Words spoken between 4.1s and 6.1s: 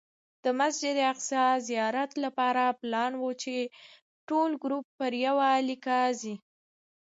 ټول ګروپ پر یوه لیکه